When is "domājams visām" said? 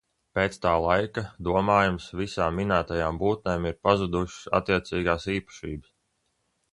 1.47-2.57